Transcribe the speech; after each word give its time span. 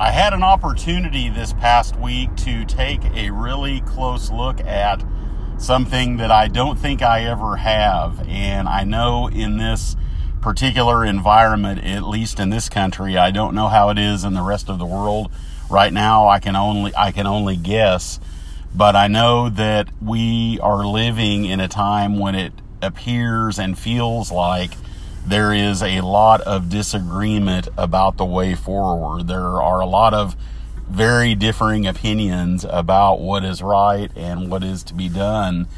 I 0.00 0.12
had 0.12 0.32
an 0.32 0.44
opportunity 0.44 1.28
this 1.28 1.52
past 1.54 1.96
week 1.96 2.36
to 2.36 2.64
take 2.64 3.04
a 3.16 3.30
really 3.30 3.80
close 3.80 4.30
look 4.30 4.60
at 4.60 5.04
something 5.58 6.18
that 6.18 6.30
I 6.30 6.46
don't 6.46 6.78
think 6.78 7.02
I 7.02 7.24
ever 7.24 7.56
have. 7.56 8.24
And 8.28 8.68
I 8.68 8.84
know 8.84 9.26
in 9.26 9.56
this 9.56 9.96
particular 10.40 11.04
environment, 11.04 11.82
at 11.82 12.04
least 12.04 12.38
in 12.38 12.50
this 12.50 12.68
country, 12.68 13.18
I 13.18 13.32
don't 13.32 13.56
know 13.56 13.66
how 13.66 13.88
it 13.88 13.98
is 13.98 14.22
in 14.22 14.34
the 14.34 14.42
rest 14.42 14.68
of 14.68 14.78
the 14.78 14.86
world. 14.86 15.32
Right 15.68 15.92
now, 15.92 16.28
I 16.28 16.38
can 16.38 16.54
only, 16.54 16.94
I 16.94 17.10
can 17.10 17.26
only 17.26 17.56
guess. 17.56 18.20
But 18.72 18.94
I 18.94 19.08
know 19.08 19.48
that 19.48 19.88
we 20.00 20.60
are 20.60 20.86
living 20.86 21.44
in 21.44 21.58
a 21.58 21.66
time 21.66 22.20
when 22.20 22.36
it 22.36 22.52
appears 22.80 23.58
and 23.58 23.76
feels 23.76 24.30
like 24.30 24.70
there 25.28 25.52
is 25.52 25.82
a 25.82 26.00
lot 26.00 26.40
of 26.42 26.70
disagreement 26.70 27.68
about 27.76 28.16
the 28.16 28.24
way 28.24 28.54
forward. 28.54 29.26
There 29.26 29.60
are 29.60 29.80
a 29.80 29.86
lot 29.86 30.14
of 30.14 30.36
very 30.88 31.34
differing 31.34 31.86
opinions 31.86 32.64
about 32.68 33.20
what 33.20 33.44
is 33.44 33.62
right 33.62 34.10
and 34.16 34.50
what 34.50 34.64
is 34.64 34.82
to 34.84 34.94
be 34.94 35.08
done. 35.08 35.68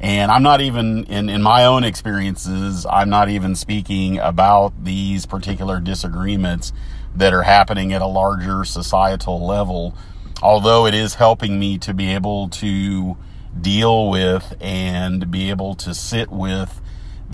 And 0.00 0.30
I'm 0.30 0.42
not 0.42 0.62
even, 0.62 1.04
in, 1.04 1.28
in 1.28 1.42
my 1.42 1.66
own 1.66 1.84
experiences, 1.84 2.86
I'm 2.86 3.10
not 3.10 3.28
even 3.28 3.54
speaking 3.54 4.18
about 4.18 4.84
these 4.84 5.26
particular 5.26 5.80
disagreements 5.80 6.72
that 7.14 7.34
are 7.34 7.42
happening 7.42 7.92
at 7.92 8.00
a 8.00 8.06
larger 8.06 8.64
societal 8.64 9.46
level, 9.46 9.94
although 10.42 10.86
it 10.86 10.94
is 10.94 11.14
helping 11.14 11.58
me 11.58 11.76
to 11.78 11.92
be 11.92 12.12
able 12.14 12.48
to 12.48 13.16
deal 13.60 14.08
with 14.08 14.56
and 14.60 15.30
be 15.30 15.50
able 15.50 15.74
to 15.74 15.94
sit 15.94 16.30
with 16.30 16.80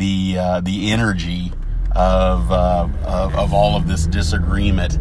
the 0.00 0.38
uh, 0.38 0.60
the 0.62 0.90
energy 0.90 1.52
of, 1.92 2.50
uh, 2.50 2.88
of, 3.04 3.34
of 3.34 3.52
all 3.52 3.76
of 3.76 3.86
this 3.86 4.06
disagreement 4.06 4.98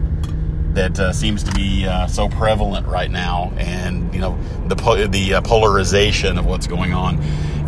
that 0.76 1.00
uh, 1.00 1.14
seems 1.14 1.42
to 1.44 1.52
be 1.54 1.88
uh, 1.88 2.06
so 2.06 2.28
prevalent 2.28 2.86
right 2.86 3.10
now, 3.10 3.52
and 3.58 4.14
you 4.14 4.20
know 4.20 4.38
the 4.68 4.76
po- 4.76 5.08
the 5.08 5.36
uh, 5.36 5.42
polarization 5.42 6.38
of 6.38 6.46
what's 6.46 6.68
going 6.68 6.94
on. 6.94 7.20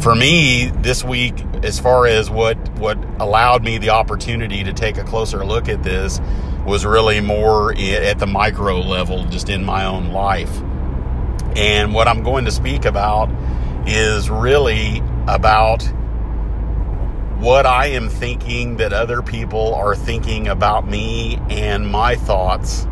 For 0.01 0.13
me, 0.13 0.71
this 0.81 1.03
week, 1.03 1.33
as 1.63 1.79
far 1.79 2.05
as 2.05 2.29
what 2.29 2.57
what 2.77 2.97
allowed 3.19 3.63
me 3.63 3.77
the 3.77 3.91
opportunity 3.91 4.63
to 4.63 4.73
take 4.73 4.97
a 4.97 5.03
closer 5.03 5.45
look 5.45 5.69
at 5.69 5.83
this, 5.83 6.19
was 6.65 6.85
really 6.85 7.21
more 7.21 7.73
at 7.73 8.19
the 8.19 8.27
micro 8.27 8.81
level, 8.81 9.23
just 9.25 9.49
in 9.49 9.63
my 9.63 9.85
own 9.85 10.11
life. 10.11 10.61
And 11.55 11.93
what 11.93 12.07
I'm 12.07 12.23
going 12.23 12.45
to 12.45 12.51
speak 12.51 12.85
about 12.85 13.29
is 13.87 14.29
really 14.29 15.01
about 15.27 15.81
what 17.41 17.65
I 17.65 17.87
am 17.87 18.07
thinking 18.07 18.77
that 18.77 18.93
other 18.93 19.23
people 19.23 19.73
are 19.73 19.95
thinking 19.95 20.47
about 20.47 20.87
me 20.87 21.39
and 21.49 21.87
my 21.87 22.15
thoughts 22.15 22.85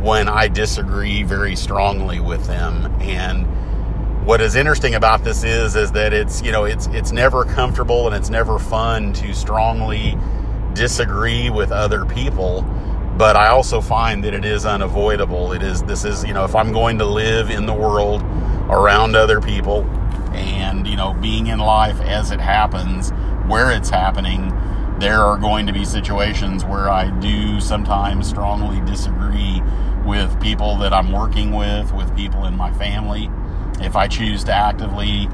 when 0.00 0.28
I 0.28 0.46
disagree 0.46 1.24
very 1.24 1.56
strongly 1.56 2.20
with 2.20 2.46
them. 2.46 2.86
And 3.00 3.48
what 4.24 4.40
is 4.40 4.54
interesting 4.54 4.94
about 4.94 5.24
this 5.24 5.42
is 5.42 5.74
is 5.74 5.90
that 5.90 6.12
it's 6.12 6.40
you 6.40 6.52
know 6.52 6.64
it's 6.64 6.86
it's 6.92 7.10
never 7.10 7.44
comfortable 7.44 8.06
and 8.06 8.14
it's 8.14 8.30
never 8.30 8.60
fun 8.60 9.12
to 9.14 9.34
strongly 9.34 10.16
disagree 10.74 11.50
with 11.50 11.72
other 11.72 12.04
people 12.04 12.62
but 13.18 13.36
I 13.36 13.48
also 13.48 13.80
find 13.80 14.24
that 14.24 14.34
it 14.34 14.44
is 14.44 14.64
unavoidable 14.64 15.52
it 15.52 15.62
is 15.62 15.82
this 15.82 16.06
is 16.06 16.24
you 16.24 16.32
know 16.32 16.44
if 16.44 16.54
I'm 16.54 16.72
going 16.72 16.96
to 16.98 17.04
live 17.04 17.50
in 17.50 17.66
the 17.66 17.74
world 17.74 18.22
around 18.70 19.14
other 19.14 19.42
people 19.42 19.82
and 20.32 20.86
you 20.86 20.96
know 20.96 21.12
being 21.20 21.48
in 21.48 21.58
life 21.58 22.00
as 22.00 22.30
it 22.30 22.40
happens 22.40 23.12
where 23.48 23.70
it's 23.70 23.90
happening, 23.90 24.52
there 24.98 25.20
are 25.20 25.36
going 25.36 25.66
to 25.66 25.72
be 25.72 25.84
situations 25.84 26.64
where 26.64 26.88
I 26.88 27.10
do 27.20 27.60
sometimes 27.60 28.28
strongly 28.28 28.80
disagree 28.88 29.62
with 30.04 30.40
people 30.40 30.76
that 30.78 30.92
I'm 30.92 31.12
working 31.12 31.52
with, 31.52 31.92
with 31.92 32.14
people 32.16 32.44
in 32.44 32.56
my 32.56 32.72
family. 32.72 33.30
If 33.80 33.96
I 33.96 34.06
choose 34.06 34.44
to 34.44 34.52
actively 34.52 35.28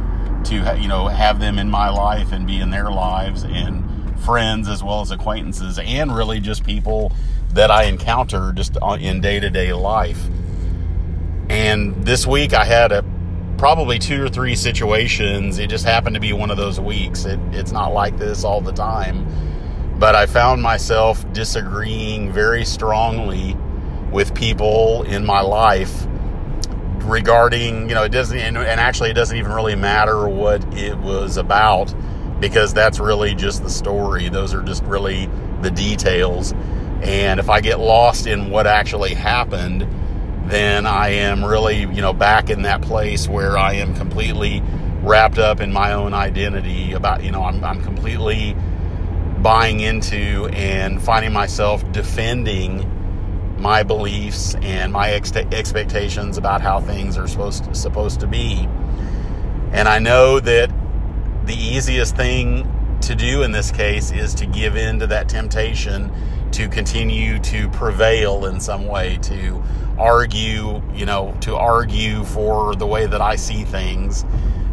to 0.45 0.79
you 0.81 0.89
know 0.89 1.09
have 1.09 1.39
them 1.39 1.59
in 1.59 1.71
my 1.71 1.91
life 1.91 2.33
and 2.33 2.47
be 2.47 2.61
in 2.61 2.71
their 2.71 2.91
lives 2.91 3.45
and 3.45 4.19
friends 4.21 4.69
as 4.69 4.83
well 4.83 5.03
as 5.03 5.11
acquaintances 5.11 5.79
and 5.79 6.15
really 6.15 6.41
just 6.41 6.65
people 6.65 7.13
that 7.53 7.71
I 7.71 7.85
encounter 7.85 8.53
just 8.53 8.77
uh, 8.81 8.97
in 9.01 9.21
day-to-day 9.21 9.73
life. 9.73 10.29
And 11.49 12.05
this 12.05 12.27
week 12.27 12.55
I 12.55 12.65
had 12.65 12.93
a 12.93 13.03
probably 13.61 13.99
two 13.99 14.25
or 14.25 14.29
three 14.31 14.57
situations. 14.57 15.59
It 15.59 15.69
just 15.69 15.85
happened 15.85 16.15
to 16.15 16.21
be 16.21 16.33
one 16.33 16.51
of 16.51 16.57
those 16.57 16.81
weeks. 16.81 17.27
It, 17.27 17.39
it's 17.53 17.73
not 17.73 17.93
like 17.93 18.17
this 18.17 18.43
all 18.43 18.63
the 18.63 18.73
time. 18.73 19.27
But 19.99 20.15
I 20.15 20.25
found 20.25 20.63
myself 20.63 21.31
disagreeing 21.35 22.33
very 22.33 22.65
strongly 22.65 23.55
with 24.11 24.35
people 24.35 25.03
in 25.03 25.27
my 25.27 25.43
life 25.43 26.07
regarding, 27.03 27.91
you 27.91 27.95
know, 27.95 28.05
it 28.05 28.13
doesn't, 28.13 28.39
and, 28.39 28.57
and 28.57 28.81
actually, 28.81 29.11
it 29.11 29.15
doesn't 29.15 29.37
even 29.37 29.53
really 29.53 29.77
matter 29.77 30.27
what 30.27 30.65
it 30.73 30.97
was 30.97 31.37
about 31.37 31.95
because 32.41 32.73
that's 32.73 32.99
really 32.99 33.35
just 33.35 33.63
the 33.63 33.69
story. 33.69 34.31
Those 34.31 34.55
are 34.55 34.63
just 34.63 34.83
really 34.85 35.29
the 35.61 35.71
details. 35.71 36.55
And 37.03 37.39
if 37.39 37.51
I 37.51 37.61
get 37.61 37.79
lost 37.79 38.27
in 38.27 38.49
what 38.49 38.67
actually 38.67 39.13
happened, 39.13 39.87
then 40.51 40.87
I 40.87 41.11
am 41.11 41.45
really, 41.45 41.81
you 41.81 42.03
know, 42.03 42.13
back 42.13 42.51
in 42.51 42.63
that 42.63 42.83
place 42.83 43.29
where 43.29 43.57
I 43.57 43.75
am 43.75 43.95
completely 43.95 44.63
wrapped 45.03 45.39
up 45.39 45.61
in 45.61 45.73
my 45.73 45.93
own 45.93 46.13
identity 46.13 46.93
about, 46.93 47.23
you 47.23 47.31
know, 47.31 47.43
I'm, 47.43 47.63
I'm 47.65 47.83
completely 47.83 48.57
buying 49.41 49.81
into 49.81 50.49
and 50.53 51.03
finding 51.03 51.33
myself 51.33 51.91
defending 51.93 53.57
my 53.59 53.83
beliefs 53.83 54.55
and 54.57 54.93
my 54.93 55.11
ex- 55.11 55.35
expectations 55.35 56.39
about 56.39 56.61
how 56.61 56.81
things 56.81 57.17
are 57.17 57.29
supposed 57.29 57.65
to, 57.65 57.75
supposed 57.75 58.21
to 58.21 58.27
be. 58.27 58.69
And 59.73 59.89
I 59.89 59.99
know 59.99 60.41
that 60.41 60.71
the 61.47 61.55
easiest 61.55 62.17
thing 62.17 62.99
to 63.03 63.15
do 63.15 63.43
in 63.43 63.53
this 63.53 63.71
case 63.71 64.11
is 64.11 64.35
to 64.35 64.47
give 64.47 64.77
in 64.77 64.99
to 64.99 65.07
that 65.07 65.29
temptation 65.29 66.13
to 66.53 66.69
continue 66.69 67.39
to 67.39 67.69
prevail 67.71 68.47
in 68.47 68.61
some 68.61 68.87
way, 68.87 69.19
to 69.23 69.63
argue, 70.01 70.83
you 70.95 71.07
know, 71.07 71.37
to 71.43 71.57
argue 71.57 72.25
for 72.25 72.75
the 72.75 72.87
way 72.87 73.07
that 73.07 73.21
I 73.21 73.37
see 73.37 73.65
things 73.65 74.25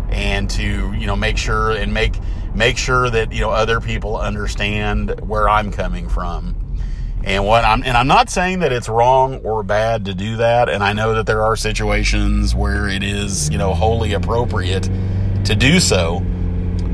and 0.10 0.50
to, 0.52 0.94
you 0.94 1.06
know, 1.06 1.16
make 1.16 1.38
sure 1.38 1.72
and 1.72 1.94
make 1.94 2.18
make 2.56 2.78
sure 2.78 3.10
that, 3.10 3.32
you 3.34 3.42
know, 3.42 3.52
other 3.52 3.80
people 3.80 4.18
understand 4.18 5.20
where 5.22 5.50
I'm 5.50 5.72
coming 5.72 6.10
from. 6.10 6.56
And 7.24 7.46
what 7.46 7.66
I'm 7.66 7.84
and 7.84 7.98
I'm 7.98 8.08
not 8.08 8.30
saying 8.30 8.60
that 8.60 8.72
it's 8.72 8.88
wrong 8.88 9.46
or 9.46 9.64
bad 9.64 10.06
to 10.06 10.14
do 10.14 10.38
that, 10.38 10.70
and 10.70 10.84
I 10.84 10.94
know 10.94 11.16
that 11.16 11.26
there 11.26 11.44
are 11.44 11.56
situations 11.58 12.56
where 12.56 12.88
it 12.88 13.04
is, 13.04 13.50
you 13.50 13.58
know, 13.58 13.74
wholly 13.74 14.14
appropriate 14.14 14.90
to 15.44 15.56
do 15.56 15.80
so 15.80 16.24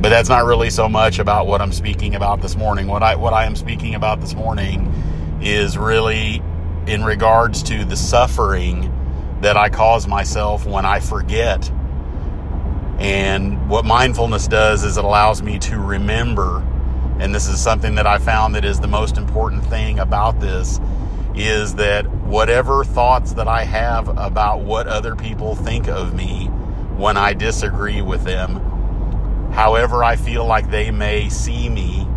but 0.03 0.09
that's 0.09 0.27
not 0.27 0.43
really 0.43 0.69
so 0.69 0.89
much 0.89 1.17
about 1.17 1.47
what 1.47 1.61
I'm 1.61 1.71
speaking 1.71 2.15
about 2.15 2.41
this 2.41 2.57
morning. 2.57 2.87
What 2.87 3.01
I 3.01 3.15
what 3.15 3.31
I 3.31 3.45
am 3.45 3.55
speaking 3.55 3.95
about 3.95 4.19
this 4.19 4.35
morning 4.35 4.93
is 5.41 5.77
really 5.77 6.43
in 6.87 7.03
regards 7.03 7.63
to 7.63 7.85
the 7.85 7.95
suffering 7.95 8.89
that 9.41 9.57
I 9.57 9.69
cause 9.69 10.07
myself 10.07 10.65
when 10.65 10.85
I 10.85 10.99
forget. 10.99 11.69
And 12.99 13.69
what 13.69 13.85
mindfulness 13.85 14.47
does 14.47 14.83
is 14.83 14.97
it 14.97 15.03
allows 15.03 15.41
me 15.41 15.59
to 15.59 15.79
remember, 15.79 16.59
and 17.19 17.33
this 17.33 17.47
is 17.47 17.59
something 17.61 17.95
that 17.95 18.07
I 18.07 18.17
found 18.17 18.55
that 18.55 18.65
is 18.65 18.79
the 18.79 18.87
most 18.87 19.17
important 19.17 19.65
thing 19.65 19.99
about 19.99 20.39
this 20.39 20.79
is 21.35 21.75
that 21.75 22.09
whatever 22.25 22.83
thoughts 22.83 23.33
that 23.33 23.47
I 23.47 23.63
have 23.63 24.07
about 24.17 24.61
what 24.61 24.87
other 24.87 25.15
people 25.15 25.55
think 25.55 25.87
of 25.87 26.13
me 26.13 26.45
when 26.95 27.17
I 27.17 27.33
disagree 27.33 28.01
with 28.03 28.23
them 28.23 28.73
however 29.53 30.03
I 30.03 30.15
feel 30.15 30.45
like 30.45 30.69
they 30.71 30.89
may 30.91 31.29
see 31.29 31.69
me 31.69 32.07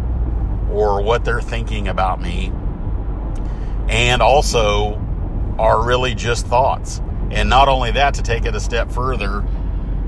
or 0.71 1.03
what 1.03 1.25
they're 1.25 1.41
thinking 1.41 1.88
about 1.88 2.21
me, 2.21 2.50
and 3.88 4.22
also 4.22 5.00
are 5.58 5.84
really 5.84 6.14
just 6.14 6.46
thoughts. 6.46 7.00
And 7.31 7.49
not 7.49 7.69
only 7.69 7.93
that, 7.93 8.14
to 8.14 8.22
take 8.22 8.44
it 8.44 8.55
a 8.55 8.61
step 8.61 8.90
further, 8.90 9.40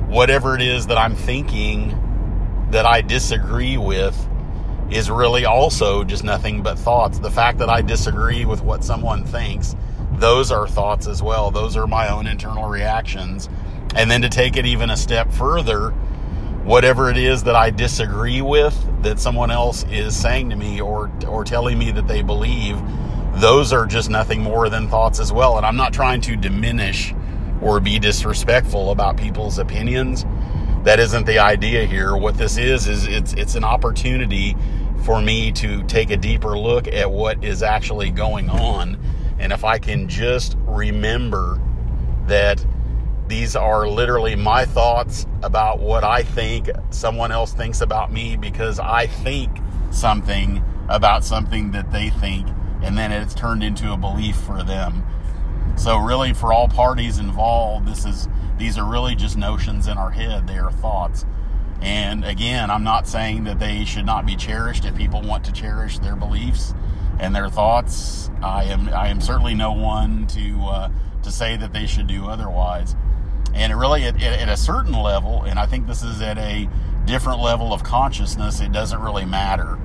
whatever 0.09 0.55
it 0.55 0.63
is 0.63 0.87
that 0.87 0.99
I'm 0.99 1.15
thinking 1.15 2.69
that 2.71 2.87
I 2.87 3.01
disagree 3.01 3.77
with 3.77 4.17
is 4.91 5.11
really 5.11 5.45
also 5.45 6.05
just 6.05 6.25
nothing 6.25 6.63
but 6.63 6.79
thoughts. 6.79 7.19
The 7.19 7.31
fact 7.31 7.59
that 7.59 7.69
I 7.69 7.83
disagree 7.83 8.45
with 8.45 8.63
what 8.63 8.85
someone 8.85 9.25
thinks, 9.25 9.77
those 10.13 10.51
are 10.51 10.67
thoughts 10.67 11.07
as 11.07 11.23
well. 11.23 11.51
Those 11.51 11.77
are 11.77 11.87
my 11.87 12.09
own 12.09 12.27
internal 12.27 12.69
reactions. 12.69 13.49
And 13.95 14.11
then 14.11 14.23
to 14.23 14.29
take 14.29 14.57
it 14.57 14.67
even 14.67 14.91
a 14.91 14.97
step 14.97 15.31
further, 15.33 15.91
whatever 16.65 17.11
it 17.11 17.17
is 17.17 17.45
that 17.45 17.57
I 17.57 17.71
disagree 17.71 18.43
with 18.43 18.77
that 19.03 19.19
someone 19.19 19.51
else 19.51 19.85
is 19.91 20.17
saying 20.17 20.51
to 20.51 20.57
me 20.57 20.81
or 20.81 21.11
or 21.27 21.45
telling 21.45 21.79
me 21.79 21.91
that 21.93 22.09
they 22.09 22.23
believe, 22.23 22.79
those 23.41 23.73
are 23.73 23.87
just 23.87 24.11
nothing 24.11 24.43
more 24.43 24.69
than 24.69 24.89
thoughts 24.89 25.21
as 25.21 25.33
well. 25.33 25.57
And 25.57 25.67
I'm 25.67 25.77
not 25.77 25.93
trying 25.93 26.21
to 26.23 26.37
diminish 26.37 27.15
or 27.63 27.81
be 27.81 27.99
disrespectful 27.99 28.91
about 28.91 29.17
people's 29.17 29.59
opinions. 29.59 30.25
That 30.85 31.01
isn't 31.01 31.27
the 31.27 31.39
idea 31.41 31.85
here. 31.87 32.17
What 32.17 32.37
this 32.37 32.57
is 32.59 32.87
is 32.89 33.07
it's 33.07 33.35
it's 33.35 33.55
an 33.57 33.65
opportunity 33.65 34.57
for 35.05 35.21
me 35.23 35.53
to 35.53 35.83
take 35.85 36.11
a 36.11 36.17
deeper 36.17 36.59
look 36.59 36.89
at 36.89 37.11
what 37.11 37.43
is 37.45 37.63
actually 37.63 38.11
going 38.11 38.51
on 38.51 38.99
And 39.39 39.53
if 39.53 39.65
I 39.65 39.79
can 39.79 40.09
just 40.09 40.57
remember 40.63 41.61
that 42.27 42.65
these 43.29 43.57
are 43.57 43.89
literally 43.89 44.35
my 44.35 44.65
thoughts 44.65 45.27
about 45.43 45.81
what 45.81 46.03
I 46.05 46.23
think 46.23 46.71
someone 46.91 47.31
else 47.31 47.53
thinks 47.53 47.81
about 47.81 48.13
me 48.13 48.37
because 48.37 48.79
I 48.81 49.07
think 49.07 49.51
something 49.91 50.65
about 50.89 51.25
something 51.25 51.71
that 51.73 51.93
they 51.93 52.11
think, 52.11 52.49
and 52.83 52.97
then 52.97 53.13
it's 53.13 53.35
turned 53.35 53.63
into 53.63 53.93
a 53.93 53.97
belief 53.97 54.37
for 54.37 54.63
them. 54.63 55.05
So 55.77 55.97
really, 55.97 56.33
for 56.33 56.53
all 56.53 56.69
parties 56.69 57.19
involved, 57.19 57.87
this 57.87 58.05
is 58.05 58.29
these 58.59 58.77
are 58.79 58.85
really 58.85 59.15
just 59.15 59.37
notions 59.37 59.87
in 59.87 59.97
our 59.97 60.11
head. 60.11 60.47
They 60.47 60.59
are 60.59 60.73
thoughts. 60.73 61.25
And 61.81 62.25
again, 62.25 62.71
I'm 62.71 62.83
not 62.83 63.07
saying 63.07 63.45
that 63.45 63.61
they 63.61 63.85
should 63.85 64.05
not 64.05 64.27
be 64.27 64.35
cherished 64.35 64.85
if 64.85 64.97
people 64.97 65.23
want 65.23 65.45
to 65.45 65.53
cherish 65.53 66.01
their 66.01 66.17
beliefs 66.17 66.75
and 67.21 67.35
their 67.35 67.49
thoughts. 67.49 68.31
I 68.43 68.65
am 68.65 68.89
I 68.89 69.09
am 69.09 69.21
certainly 69.21 69.55
no 69.55 69.73
one 69.73 70.27
to 70.29 70.61
uh, 70.63 70.91
to 71.23 71.31
say 71.31 71.57
that 71.57 71.73
they 71.73 71.87
should 71.87 72.07
do 72.07 72.27
otherwise. 72.29 72.97
And 73.55 73.73
it 73.73 73.77
really, 73.77 74.05
at, 74.05 74.21
at 74.23 74.49
a 74.49 74.57
certain 74.57 74.93
level, 74.93 75.43
and 75.43 75.59
I 75.59 75.67
think 75.67 75.87
this 75.87 76.03
is 76.03 76.21
at 76.21 76.39
a 76.39 76.69
different 77.07 77.41
level 77.41 77.73
of 77.73 77.83
consciousness, 77.83 78.61
it 78.61 78.73
doesn't 78.73 79.01
really 79.01 79.25
matter 79.25 79.79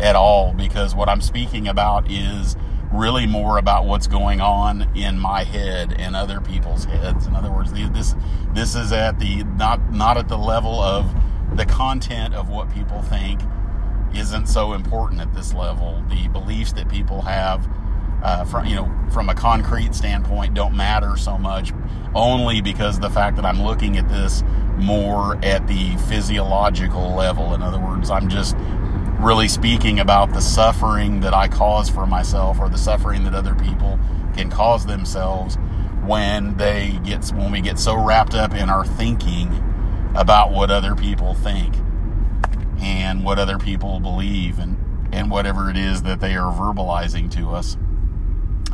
at 0.00 0.16
all 0.16 0.52
because 0.52 0.94
what 0.94 1.08
I'm 1.08 1.20
speaking 1.20 1.68
about 1.68 2.10
is 2.10 2.56
really 2.92 3.26
more 3.26 3.58
about 3.58 3.86
what's 3.86 4.06
going 4.06 4.40
on 4.40 4.90
in 4.96 5.18
my 5.18 5.44
head 5.44 5.94
and 5.98 6.16
other 6.16 6.40
people's 6.40 6.84
heads. 6.84 7.26
In 7.26 7.34
other 7.34 7.50
words, 7.50 7.72
this 7.72 8.14
this 8.52 8.74
is 8.74 8.92
at 8.92 9.18
the 9.18 9.44
not 9.44 9.92
not 9.92 10.16
at 10.16 10.28
the 10.28 10.38
level 10.38 10.80
of 10.80 11.14
the 11.56 11.66
content 11.66 12.34
of 12.34 12.48
what 12.48 12.72
people 12.72 13.02
think 13.02 13.40
isn't 14.14 14.46
so 14.46 14.72
important 14.72 15.20
at 15.20 15.32
this 15.34 15.54
level. 15.54 16.02
The 16.08 16.28
beliefs 16.28 16.72
that 16.72 16.88
people 16.88 17.22
have 17.22 17.68
uh, 18.22 18.44
from 18.44 18.66
you 18.66 18.74
know 18.74 18.92
from 19.10 19.28
a 19.28 19.34
concrete 19.34 19.94
standpoint 19.94 20.54
don't 20.54 20.76
matter 20.76 21.16
so 21.16 21.38
much 21.38 21.72
only 22.14 22.60
because 22.60 22.98
the 22.98 23.10
fact 23.10 23.36
that 23.36 23.44
I'm 23.44 23.62
looking 23.62 23.96
at 23.96 24.08
this 24.08 24.42
more 24.76 25.38
at 25.44 25.66
the 25.68 25.96
physiological 26.08 27.14
level. 27.14 27.54
In 27.54 27.62
other 27.62 27.78
words, 27.78 28.10
I'm 28.10 28.28
just 28.28 28.56
really 29.20 29.48
speaking 29.48 30.00
about 30.00 30.32
the 30.32 30.40
suffering 30.40 31.20
that 31.20 31.34
I 31.34 31.46
cause 31.46 31.90
for 31.90 32.06
myself 32.06 32.58
or 32.58 32.68
the 32.68 32.78
suffering 32.78 33.24
that 33.24 33.34
other 33.34 33.54
people 33.54 33.98
can 34.34 34.50
cause 34.50 34.86
themselves 34.86 35.58
when 36.04 36.56
they 36.56 36.98
get 37.04 37.28
when 37.32 37.52
we 37.52 37.60
get 37.60 37.78
so 37.78 37.94
wrapped 37.94 38.34
up 38.34 38.54
in 38.54 38.70
our 38.70 38.86
thinking 38.86 39.62
about 40.14 40.52
what 40.52 40.70
other 40.70 40.94
people 40.94 41.34
think 41.34 41.74
and 42.80 43.22
what 43.22 43.38
other 43.38 43.58
people 43.58 44.00
believe 44.00 44.58
and 44.58 44.78
and 45.12 45.30
whatever 45.30 45.68
it 45.68 45.76
is 45.76 46.02
that 46.02 46.20
they 46.20 46.34
are 46.36 46.52
verbalizing 46.52 47.30
to 47.32 47.50
us. 47.50 47.76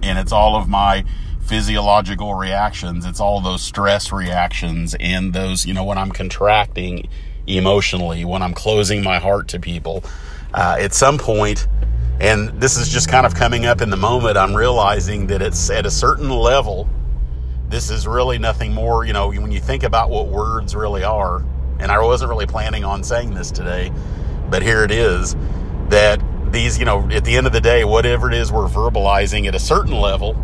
And 0.02 0.18
it's 0.18 0.32
all 0.32 0.54
of 0.54 0.68
my 0.68 1.04
physiological 1.40 2.34
reactions. 2.34 3.04
It's 3.04 3.20
all 3.20 3.40
those 3.40 3.62
stress 3.62 4.12
reactions 4.12 4.94
and 5.00 5.32
those 5.32 5.66
you 5.66 5.74
know 5.74 5.84
when 5.84 5.98
i'm 5.98 6.12
contracting 6.12 7.08
emotionally 7.46 8.24
when 8.24 8.42
i'm 8.42 8.54
closing 8.54 9.04
my 9.04 9.18
heart 9.18 9.46
to 9.48 9.60
people 9.60 10.02
uh, 10.54 10.76
at 10.78 10.94
some 10.94 11.18
point 11.18 11.66
and 12.20 12.48
this 12.60 12.78
is 12.78 12.88
just 12.88 13.10
kind 13.10 13.26
of 13.26 13.34
coming 13.34 13.66
up 13.66 13.80
in 13.80 13.90
the 13.90 13.96
moment 13.96 14.36
i'm 14.36 14.54
realizing 14.54 15.26
that 15.26 15.42
it's 15.42 15.70
at 15.70 15.86
a 15.86 15.90
certain 15.90 16.30
level 16.30 16.88
this 17.68 17.90
is 17.90 18.06
really 18.06 18.38
nothing 18.38 18.72
more 18.72 19.04
you 19.04 19.12
know 19.12 19.28
when 19.28 19.52
you 19.52 19.60
think 19.60 19.82
about 19.82 20.10
what 20.10 20.28
words 20.28 20.74
really 20.74 21.04
are 21.04 21.44
and 21.78 21.92
i 21.92 21.98
wasn't 21.98 22.28
really 22.28 22.46
planning 22.46 22.84
on 22.84 23.02
saying 23.02 23.34
this 23.34 23.50
today 23.50 23.92
but 24.48 24.62
here 24.62 24.84
it 24.84 24.90
is 24.90 25.36
that 25.88 26.20
these, 26.52 26.78
you 26.78 26.84
know, 26.84 27.08
at 27.10 27.24
the 27.24 27.36
end 27.36 27.46
of 27.46 27.52
the 27.52 27.60
day, 27.60 27.84
whatever 27.84 28.28
it 28.28 28.34
is 28.34 28.52
we're 28.52 28.68
verbalizing 28.68 29.46
at 29.46 29.54
a 29.54 29.58
certain 29.58 29.92
level, 29.92 30.34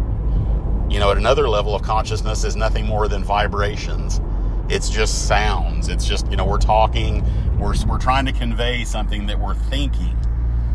you 0.90 0.99
know, 0.99 1.10
at 1.10 1.16
another 1.16 1.49
level 1.49 1.75
of 1.75 1.82
consciousness 1.82 2.44
is 2.44 2.56
nothing 2.56 2.87
more 2.87 3.08
than 3.08 3.25
vibrations. 3.25 4.20
It's 4.69 4.90
just 4.90 5.26
sounds. 5.26 5.88
It's 5.88 6.06
just, 6.06 6.31
you 6.31 6.37
know, 6.37 6.44
we're 6.44 6.58
talking, 6.58 7.25
we're, 7.62 7.75
we're 7.87 7.99
trying 7.99 8.26
to 8.26 8.32
convey 8.32 8.85
something 8.85 9.26
that 9.26 9.38
we're 9.38 9.55
thinking. 9.55 10.17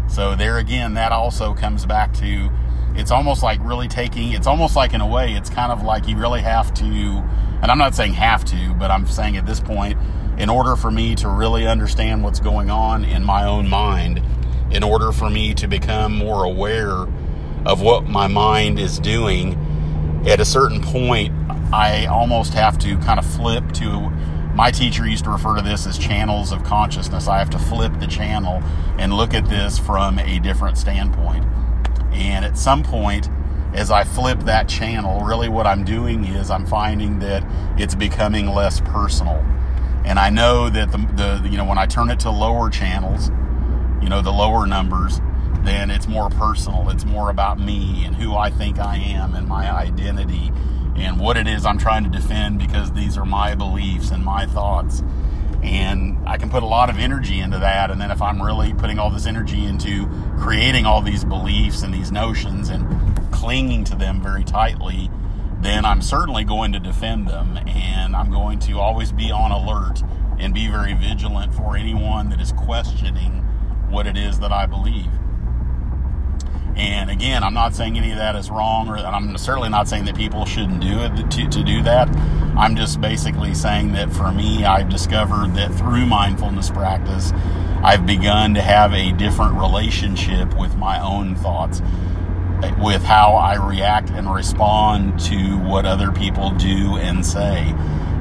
So 0.10 0.36
there 0.36 0.58
again, 0.58 0.94
that 0.94 1.12
also 1.12 1.54
comes 1.54 1.86
back 1.86 2.14
to 2.16 2.50
it's 2.96 3.12
almost 3.12 3.44
like 3.44 3.60
really 3.64 3.88
taking, 3.88 4.32
it's 4.32 4.48
almost 4.48 4.76
like 4.76 4.94
in 4.94 5.02
a 5.02 5.08
way, 5.08 5.34
it's 5.34 5.50
kind 5.50 5.72
of 5.72 5.84
like 5.84 6.08
you 6.08 6.18
really 6.18 6.42
have 6.42 6.74
to, 6.76 6.86
and 6.86 7.66
I'm 7.66 7.78
not 7.78 7.94
saying 7.94 8.14
have 8.14 8.44
to, 8.46 8.74
but 8.76 8.90
I'm 8.90 9.06
saying 9.06 9.38
at 9.38 9.46
this 9.46 9.60
point, 9.60 10.00
in 10.40 10.50
order 10.50 10.76
for 10.76 10.90
me 10.90 11.14
to 11.16 11.28
really 11.28 11.68
understand 11.68 12.24
what's 12.24 12.40
going 12.40 12.72
on 12.72 13.04
in 13.04 13.24
my 13.24 13.44
own 13.44 13.68
mind, 13.68 14.22
in 14.72 14.84
order 14.84 15.12
for 15.12 15.30
me 15.30 15.54
to 15.56 15.68
become 15.68 16.16
more 16.16 16.44
aware 16.44 17.06
of 17.66 17.82
what 17.82 18.06
my 18.06 18.28
mind 18.28 18.80
is 18.80 18.98
doing, 19.00 20.24
at 20.28 20.40
a 20.40 20.46
certain 20.46 20.82
point, 20.82 21.34
I 21.74 22.06
almost 22.06 22.54
have 22.54 22.80
to 22.80 22.98
kind 23.00 23.20
of 23.20 23.26
flip 23.26 23.72
to. 23.74 24.12
My 24.58 24.72
teacher 24.72 25.08
used 25.08 25.26
to 25.26 25.30
refer 25.30 25.56
to 25.56 25.62
this 25.62 25.86
as 25.86 26.00
channels 26.00 26.52
of 26.52 26.64
consciousness. 26.64 27.28
I 27.28 27.38
have 27.38 27.52
to 27.52 27.60
flip 27.60 27.94
the 28.00 28.08
channel 28.08 28.64
and 28.98 29.14
look 29.14 29.36
at 29.36 29.48
this 29.48 29.78
from 29.78 30.18
a 30.18 30.40
different 30.40 30.80
standpoint. 30.80 31.46
And 32.12 32.44
at 32.44 32.58
some 32.58 32.82
point, 32.82 33.30
as 33.76 33.92
I 33.92 34.04
flip 34.04 34.40
that 34.46 34.68
channel, 34.68 35.20
really 35.20 35.48
what 35.48 35.68
I'm 35.68 35.84
doing 35.84 36.26
is 36.26 36.50
I'm 36.50 36.66
finding 36.66 37.20
that 37.20 37.46
it's 37.80 37.94
becoming 37.94 38.48
less 38.48 38.82
personal. 38.82 39.46
And 40.04 40.18
I 40.18 40.32
know 40.32 40.72
that 40.72 40.92
the, 40.92 40.98
the 40.98 41.48
you 41.48 41.58
know 41.58 41.66
when 41.66 41.78
I 41.78 41.86
turn 41.86 42.10
it 42.10 42.20
to 42.22 42.32
lower 42.32 42.72
channels, 42.72 43.30
you 44.02 44.10
know, 44.10 44.24
the 44.24 44.34
lower 44.34 44.66
numbers, 44.66 45.22
then 45.66 45.92
it's 45.92 46.08
more 46.08 46.32
personal. 46.32 46.90
It's 46.90 47.06
more 47.06 47.30
about 47.30 47.60
me 47.60 48.06
and 48.06 48.16
who 48.16 48.36
I 48.36 48.50
think 48.50 48.80
I 48.80 48.98
am 48.98 49.36
and 49.36 49.48
my 49.48 49.72
identity 49.72 50.07
what 51.20 51.38
it 51.38 51.48
is 51.48 51.66
I'm 51.66 51.78
trying 51.78 52.04
to 52.04 52.10
defend 52.10 52.60
because 52.60 52.92
these 52.92 53.18
are 53.18 53.26
my 53.26 53.56
beliefs 53.56 54.12
and 54.12 54.24
my 54.24 54.46
thoughts. 54.46 55.04
And 55.64 56.18
I 56.28 56.38
can 56.38 56.50
put 56.50 56.64
a 56.64 56.68
lot 56.68 56.90
of 56.90 56.98
energy 56.98 57.40
into 57.40 57.60
that. 57.60 57.92
And 57.92 58.00
then 58.00 58.12
if 58.12 58.22
I'm 58.22 58.42
really 58.42 58.74
putting 58.74 59.00
all 59.00 59.10
this 59.10 59.26
energy 59.26 59.66
into 59.66 60.08
creating 60.40 60.86
all 60.86 61.02
these 61.02 61.26
beliefs 61.26 61.82
and 61.82 61.94
these 61.94 62.12
notions 62.12 62.70
and 62.70 63.32
clinging 63.32 63.84
to 63.86 63.96
them 63.96 64.22
very 64.22 64.44
tightly, 64.44 65.10
then 65.60 65.84
I'm 65.84 66.02
certainly 66.02 66.44
going 66.44 66.72
to 66.74 66.80
defend 66.80 67.28
them. 67.28 67.58
And 67.68 68.16
I'm 68.16 68.30
going 68.30 68.60
to 68.60 68.80
always 68.80 69.12
be 69.12 69.32
on 69.32 69.52
alert 69.52 70.04
and 70.40 70.54
be 70.54 70.68
very 70.68 70.94
vigilant 70.94 71.54
for 71.54 71.76
anyone 71.76 72.30
that 72.30 72.40
is 72.40 72.52
questioning 72.52 73.44
what 73.90 74.06
it 74.06 74.18
is 74.18 74.40
that 74.40 74.52
I 74.52 74.66
believe. 74.68 75.10
And 76.78 77.10
again, 77.10 77.44
I'm 77.44 77.56
not 77.56 77.74
saying 77.74 77.98
any 77.98 78.12
of 78.12 78.18
that 78.20 78.36
is 78.36 78.52
wrong, 78.52 78.88
or 78.88 78.98
I'm 78.98 79.36
certainly 79.40 79.70
not 79.70 79.88
saying 79.88 80.06
that 80.06 80.16
people 80.16 80.46
shouldn't 80.46 80.80
do 80.80 81.00
it 81.00 81.32
to, 81.32 81.50
to 81.50 81.64
do 81.64 81.82
that. 81.82 82.08
I'm 82.56 82.76
just 82.76 83.02
basically 83.02 83.56
saying 83.56 83.94
that 83.94 84.14
for 84.14 84.32
me, 84.32 84.64
I've 84.64 84.88
discovered 84.88 85.56
that 85.56 85.74
through 85.74 86.06
mindfulness 86.06 86.70
practice, 86.70 87.34
I've 87.84 88.06
begun 88.06 88.54
to 88.54 88.62
have 88.62 88.94
a 88.94 89.12
different 89.12 89.56
relationship 89.56 90.56
with 90.56 90.76
my 90.76 91.02
own 91.02 91.36
thoughts, 91.36 91.82
with 92.80 93.04
how 93.04 93.32
I 93.32 93.56
react 93.56 94.12
and 94.12 94.32
respond 94.32 95.20
to 95.22 95.58
what 95.58 95.88
other 95.88 96.12
people 96.12 96.52
do 96.52 96.98
and 96.98 97.26
say. 97.26 97.74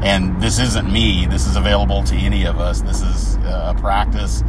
And 0.03 0.41
this 0.41 0.59
isn't 0.59 0.91
me, 0.91 1.27
this 1.27 1.47
is 1.47 1.57
available 1.57 2.03
to 2.05 2.17
any 2.17 2.45
of 2.45 2.59
us. 2.59 2.81
This 2.81 3.03
is 3.03 3.37
uh, 3.39 3.75
a 3.77 3.81
practice 3.81 4.43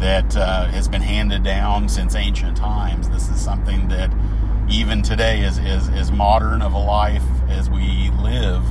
that 0.00 0.36
uh, 0.36 0.66
has 0.66 0.88
been 0.88 1.02
handed 1.02 1.42
down 1.42 1.88
since 1.88 2.14
ancient 2.14 2.56
times. 2.56 3.08
This 3.08 3.28
is 3.28 3.40
something 3.40 3.88
that 3.88 4.12
even 4.70 5.02
today, 5.02 5.44
as, 5.44 5.58
as, 5.58 5.88
as 5.88 6.12
modern 6.12 6.62
of 6.62 6.72
a 6.72 6.78
life 6.78 7.24
as 7.48 7.70
we 7.70 8.10
live, 8.20 8.62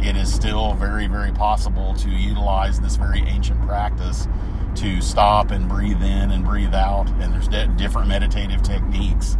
it 0.00 0.16
is 0.16 0.32
still 0.32 0.74
very, 0.74 1.06
very 1.06 1.32
possible 1.32 1.94
to 1.94 2.10
utilize 2.10 2.80
this 2.80 2.96
very 2.96 3.20
ancient 3.20 3.60
practice 3.62 4.28
to 4.76 5.00
stop 5.00 5.50
and 5.50 5.68
breathe 5.68 6.02
in 6.02 6.30
and 6.30 6.44
breathe 6.44 6.74
out. 6.74 7.08
And 7.20 7.32
there's 7.32 7.48
different 7.76 8.08
meditative 8.08 8.62
techniques 8.62 9.36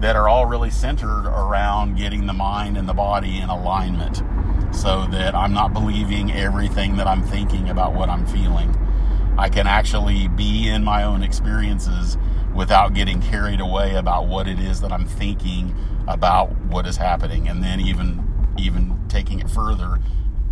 that 0.00 0.16
are 0.16 0.28
all 0.28 0.46
really 0.46 0.70
centered 0.70 1.26
around 1.26 1.96
getting 1.96 2.26
the 2.26 2.32
mind 2.32 2.76
and 2.76 2.88
the 2.88 2.94
body 2.94 3.38
in 3.38 3.48
alignment 3.48 4.22
so 4.74 5.06
that 5.06 5.34
I'm 5.34 5.52
not 5.52 5.72
believing 5.72 6.32
everything 6.32 6.96
that 6.96 7.06
I'm 7.06 7.22
thinking 7.22 7.70
about 7.70 7.94
what 7.94 8.08
I'm 8.08 8.26
feeling. 8.26 8.74
I 9.36 9.48
can 9.48 9.66
actually 9.66 10.28
be 10.28 10.68
in 10.68 10.84
my 10.84 11.02
own 11.02 11.22
experiences 11.22 12.16
without 12.54 12.94
getting 12.94 13.20
carried 13.20 13.60
away 13.60 13.96
about 13.96 14.26
what 14.26 14.46
it 14.46 14.60
is 14.60 14.80
that 14.80 14.92
I'm 14.92 15.06
thinking 15.06 15.74
about 16.06 16.54
what 16.66 16.86
is 16.86 16.96
happening. 16.96 17.48
And 17.48 17.62
then 17.62 17.80
even 17.80 18.22
even 18.56 19.00
taking 19.08 19.40
it 19.40 19.50
further 19.50 19.98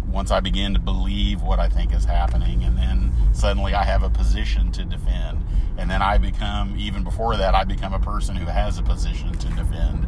once 0.09 0.31
I 0.31 0.41
begin 0.41 0.75
to 0.75 0.81
believe 0.81 1.43
what 1.43 1.59
I 1.59 1.69
think 1.69 1.95
is 1.95 2.05
happening 2.05 2.65
and 2.65 2.77
then 2.77 3.12
suddenly 3.33 3.73
I 3.73 3.85
have 3.85 4.03
a 4.03 4.11
position 4.11 4.73
to 4.73 4.85
defend. 4.85 5.45
And 5.79 5.91
then 5.91 6.03
I 6.03 6.19
become 6.19 6.77
even 6.77 7.03
before 7.05 7.37
that 7.37 7.55
I 7.55 7.65
become 7.65 7.95
a 7.95 8.01
person 8.01 8.37
who 8.37 8.47
has 8.47 8.79
a 8.79 8.83
position 8.83 9.33
to 9.33 9.49
defend. 9.51 10.07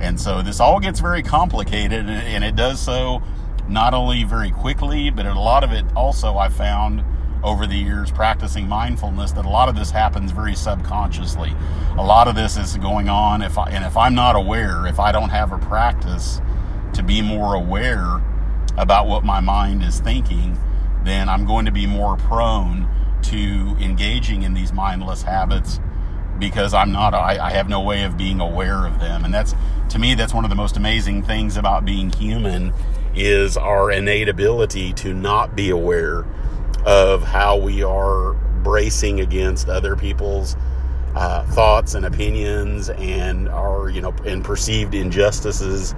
And 0.00 0.20
so 0.20 0.42
this 0.42 0.58
all 0.58 0.80
gets 0.80 1.00
very 1.00 1.22
complicated 1.22 2.08
and 2.08 2.42
it 2.42 2.56
does 2.56 2.80
so 2.80 3.22
not 3.68 3.94
only 3.94 4.24
very 4.24 4.50
quickly 4.50 5.10
but 5.10 5.26
a 5.26 5.38
lot 5.38 5.62
of 5.62 5.72
it 5.72 5.84
also 5.94 6.38
I 6.38 6.48
found 6.48 7.04
over 7.42 7.66
the 7.66 7.76
years 7.76 8.10
practicing 8.10 8.68
mindfulness 8.68 9.32
that 9.32 9.44
a 9.44 9.48
lot 9.48 9.68
of 9.68 9.76
this 9.76 9.90
happens 9.90 10.32
very 10.32 10.54
subconsciously. 10.54 11.52
A 11.96 12.04
lot 12.04 12.28
of 12.28 12.34
this 12.34 12.56
is 12.56 12.76
going 12.78 13.08
on 13.08 13.42
if 13.42 13.58
I, 13.58 13.70
and 13.70 13.84
if 13.84 13.96
I'm 13.96 14.14
not 14.14 14.36
aware, 14.36 14.86
if 14.86 14.98
I 14.98 15.12
don't 15.12 15.30
have 15.30 15.52
a 15.52 15.58
practice 15.58 16.40
to 16.94 17.02
be 17.02 17.22
more 17.22 17.54
aware 17.54 18.20
about 18.76 19.06
what 19.06 19.24
my 19.24 19.40
mind 19.40 19.82
is 19.82 20.00
thinking, 20.00 20.58
then 21.04 21.28
I'm 21.28 21.46
going 21.46 21.66
to 21.66 21.72
be 21.72 21.86
more 21.86 22.16
prone 22.16 22.88
to 23.22 23.76
engaging 23.80 24.42
in 24.42 24.54
these 24.54 24.72
mindless 24.72 25.22
habits 25.22 25.80
because 26.38 26.74
I'm 26.74 26.92
not, 26.92 27.14
I, 27.14 27.38
I, 27.38 27.50
have 27.50 27.68
no 27.68 27.80
way 27.80 28.02
of 28.04 28.16
being 28.16 28.40
aware 28.40 28.86
of 28.86 29.00
them. 29.00 29.24
And 29.24 29.32
that's, 29.32 29.54
to 29.90 29.98
me, 29.98 30.14
that's 30.14 30.34
one 30.34 30.44
of 30.44 30.50
the 30.50 30.56
most 30.56 30.76
amazing 30.76 31.22
things 31.22 31.56
about 31.56 31.84
being 31.84 32.10
human 32.10 32.74
is 33.14 33.56
our 33.56 33.90
innate 33.90 34.28
ability 34.28 34.92
to 34.92 35.14
not 35.14 35.56
be 35.56 35.70
aware 35.70 36.26
of 36.86 37.22
how 37.22 37.58
we 37.58 37.82
are 37.82 38.32
bracing 38.62 39.20
against 39.20 39.68
other 39.68 39.94
people's 39.96 40.56
uh, 41.14 41.44
thoughts 41.46 41.94
and 41.94 42.06
opinions 42.06 42.88
and 42.90 43.48
our, 43.48 43.90
you 43.90 44.00
know, 44.00 44.14
and 44.24 44.44
perceived 44.44 44.94
injustices 44.94 45.94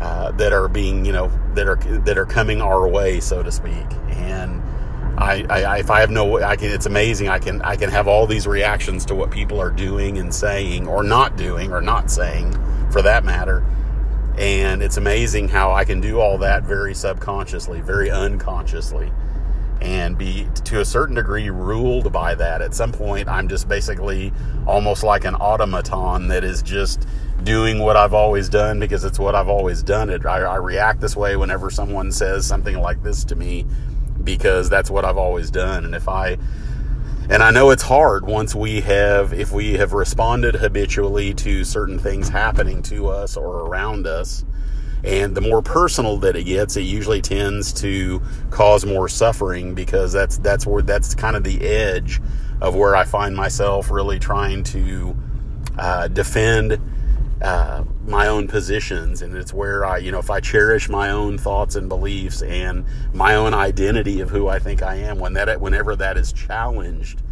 uh, 0.00 0.30
that 0.32 0.52
are 0.52 0.68
being, 0.68 1.04
you 1.04 1.12
know, 1.12 1.30
that 1.54 1.66
are, 1.66 1.76
that 2.04 2.16
are 2.16 2.26
coming 2.26 2.60
our 2.62 2.86
way, 2.86 3.18
so 3.18 3.42
to 3.42 3.50
speak. 3.50 3.86
And, 4.10 4.62
I, 5.18 5.44
I, 5.50 5.78
if 5.78 5.90
I 5.90 5.98
have 5.98 6.10
no, 6.10 6.40
I 6.40 6.54
can. 6.54 6.70
It's 6.70 6.86
amazing. 6.86 7.28
I 7.28 7.40
can 7.40 7.60
I 7.62 7.74
can 7.74 7.90
have 7.90 8.06
all 8.06 8.24
these 8.24 8.46
reactions 8.46 9.04
to 9.06 9.16
what 9.16 9.32
people 9.32 9.60
are 9.60 9.70
doing 9.70 10.18
and 10.18 10.32
saying, 10.32 10.86
or 10.86 11.02
not 11.02 11.36
doing, 11.36 11.72
or 11.72 11.80
not 11.80 12.08
saying, 12.08 12.52
for 12.92 13.02
that 13.02 13.24
matter. 13.24 13.64
And 14.38 14.80
it's 14.80 14.96
amazing 14.96 15.48
how 15.48 15.72
I 15.72 15.84
can 15.84 16.00
do 16.00 16.20
all 16.20 16.38
that 16.38 16.62
very 16.62 16.94
subconsciously, 16.94 17.80
very 17.80 18.12
unconsciously, 18.12 19.10
and 19.80 20.18
be 20.18 20.48
to 20.64 20.80
a 20.80 20.84
certain 20.84 21.14
degree 21.14 21.50
ruled 21.50 22.12
by 22.12 22.34
that. 22.34 22.62
At 22.62 22.74
some 22.74 22.92
point, 22.92 23.28
I'm 23.28 23.48
just 23.48 23.68
basically 23.68 24.32
almost 24.66 25.02
like 25.02 25.24
an 25.24 25.34
automaton 25.36 26.28
that 26.28 26.44
is 26.44 26.62
just 26.62 27.06
doing 27.44 27.78
what 27.78 27.96
I've 27.96 28.14
always 28.14 28.48
done 28.48 28.80
because 28.80 29.04
it's 29.04 29.18
what 29.18 29.34
I've 29.34 29.48
always 29.48 29.82
done. 29.82 30.10
It. 30.10 30.26
I, 30.26 30.40
I 30.40 30.56
react 30.56 31.00
this 31.00 31.16
way 31.16 31.36
whenever 31.36 31.70
someone 31.70 32.10
says 32.10 32.46
something 32.46 32.78
like 32.78 33.02
this 33.02 33.24
to 33.24 33.36
me 33.36 33.66
because 34.24 34.68
that's 34.68 34.90
what 34.90 35.04
I've 35.04 35.18
always 35.18 35.50
done. 35.50 35.84
And 35.84 35.94
if 35.94 36.08
I, 36.08 36.36
and 37.30 37.42
I 37.42 37.50
know 37.50 37.70
it's 37.70 37.82
hard 37.82 38.26
once 38.26 38.54
we 38.54 38.80
have, 38.80 39.32
if 39.32 39.52
we 39.52 39.74
have 39.74 39.92
responded 39.92 40.56
habitually 40.56 41.34
to 41.34 41.62
certain 41.64 41.98
things 41.98 42.28
happening 42.28 42.82
to 42.84 43.08
us 43.08 43.36
or 43.36 43.66
around 43.66 44.06
us, 44.06 44.44
and 45.04 45.34
the 45.34 45.40
more 45.40 45.62
personal 45.62 46.16
that 46.18 46.36
it 46.36 46.44
gets, 46.44 46.76
it 46.76 46.82
usually 46.82 47.22
tends 47.22 47.72
to 47.74 48.20
cause 48.50 48.84
more 48.84 49.08
suffering 49.08 49.74
because 49.74 50.12
that's 50.12 50.38
that's 50.38 50.66
where 50.66 50.82
that's 50.82 51.14
kind 51.14 51.36
of 51.36 51.44
the 51.44 51.60
edge 51.60 52.20
of 52.60 52.74
where 52.74 52.96
I 52.96 53.04
find 53.04 53.36
myself 53.36 53.90
really 53.90 54.18
trying 54.18 54.64
to 54.64 55.16
uh, 55.78 56.08
defend 56.08 56.80
uh, 57.40 57.84
my 58.06 58.26
own 58.26 58.48
positions. 58.48 59.22
And 59.22 59.36
it's 59.36 59.54
where 59.54 59.84
I, 59.84 59.98
you 59.98 60.10
know, 60.10 60.18
if 60.18 60.30
I 60.30 60.40
cherish 60.40 60.88
my 60.88 61.10
own 61.10 61.38
thoughts 61.38 61.76
and 61.76 61.88
beliefs 61.88 62.42
and 62.42 62.84
my 63.12 63.36
own 63.36 63.54
identity 63.54 64.20
of 64.20 64.30
who 64.30 64.48
I 64.48 64.58
think 64.58 64.82
I 64.82 64.96
am, 64.96 65.18
when 65.18 65.34
that, 65.34 65.60
whenever 65.60 65.94
that 65.96 66.16
is 66.16 66.32
challenged, 66.32 67.22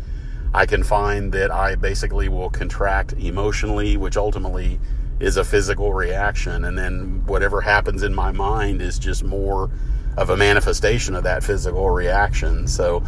I 0.55 0.65
can 0.65 0.85
find 0.85 1.33
that 1.33 1.51
I 1.51 1.75
basically 1.75 2.29
will 2.29 2.51
contract 2.51 3.15
emotionally, 3.15 3.97
which 3.97 4.17
ultimately 4.17 4.79
is 5.21 5.37
a 5.37 5.45
physical 5.45 5.93
reaction. 5.93 6.65
And 6.65 6.77
then 6.77 7.25
whatever 7.27 7.61
happens 7.61 8.03
in 8.03 8.15
my 8.15 8.33
mind 8.33 8.83
is 8.83 8.99
just 8.99 9.25
more 9.25 9.71
of 10.17 10.31
a 10.31 10.37
manifestation 10.37 11.15
of 11.15 11.25
that 11.25 11.43
physical 11.43 11.91
reaction. 11.91 12.67
So 12.69 13.03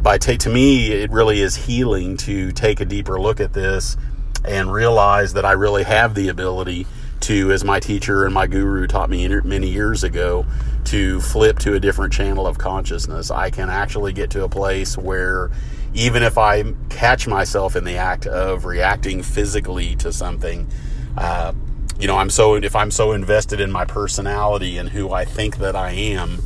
by 0.00 0.18
to 0.18 0.50
me, 0.50 0.92
it 0.92 1.10
really 1.10 1.40
is 1.40 1.54
healing 1.54 2.16
to 2.18 2.52
take 2.52 2.80
a 2.80 2.84
deeper 2.84 3.20
look 3.20 3.40
at 3.40 3.52
this 3.52 3.96
and 4.44 4.72
realize 4.72 5.32
that 5.34 5.44
I 5.44 5.52
really 5.52 5.84
have 5.84 6.14
the 6.14 6.28
ability 6.28 6.86
to, 7.20 7.52
as 7.52 7.62
my 7.62 7.78
teacher 7.78 8.24
and 8.24 8.34
my 8.34 8.48
guru 8.48 8.88
taught 8.88 9.08
me 9.08 9.28
many 9.28 9.68
years 9.68 10.02
ago, 10.02 10.44
to 10.86 11.20
flip 11.20 11.60
to 11.60 11.74
a 11.74 11.80
different 11.80 12.12
channel 12.12 12.46
of 12.48 12.58
consciousness. 12.58 13.30
I 13.30 13.50
can 13.50 13.70
actually 13.70 14.12
get 14.12 14.30
to 14.30 14.42
a 14.42 14.48
place 14.48 14.98
where 14.98 15.50
even 15.94 16.24
if 16.24 16.36
I 16.36 16.74
catch 16.90 17.28
myself 17.28 17.76
in 17.76 17.84
the 17.84 17.96
act 17.96 18.26
of 18.26 18.64
reacting 18.64 19.22
physically 19.22 19.94
to 19.96 20.12
something, 20.12 20.68
uh, 21.16 21.52
you 21.98 22.06
know, 22.06 22.16
I'm 22.16 22.30
so 22.30 22.54
if 22.54 22.74
I'm 22.74 22.90
so 22.90 23.12
invested 23.12 23.60
in 23.60 23.70
my 23.70 23.84
personality 23.84 24.76
and 24.76 24.88
who 24.88 25.12
I 25.12 25.24
think 25.24 25.58
that 25.58 25.76
I 25.76 25.90
am, 25.92 26.42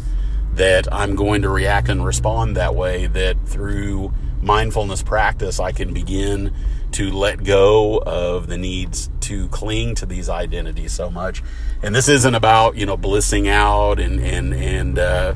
that 0.54 0.92
I'm 0.92 1.16
going 1.16 1.42
to 1.42 1.49
react 1.49 1.88
and 1.88 2.04
respond 2.04 2.56
that 2.56 2.75
way. 2.75 3.06
That 3.06 3.37
through 3.46 4.12
mindfulness 4.42 5.02
practice, 5.02 5.58
I 5.58 5.73
can 5.73 5.94
begin 5.94 6.52
to 6.92 7.11
let 7.11 7.44
go 7.44 7.99
of 7.99 8.46
the 8.46 8.56
needs 8.56 9.11
to 9.20 9.49
cling 9.49 9.94
to 9.96 10.06
these 10.06 10.28
identities 10.28 10.92
so 10.92 11.11
much. 11.11 11.42
And 11.82 11.94
this 11.94 12.08
isn't 12.08 12.35
about, 12.35 12.76
you 12.76 12.87
know, 12.87 12.96
blissing 12.96 13.49
out 13.49 13.99
and, 13.99 14.20
and, 14.20 14.54
and, 14.54 14.99
uh, 14.99 15.35